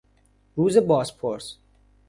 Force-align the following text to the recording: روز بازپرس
روز 0.55 0.77
بازپرس 0.77 1.57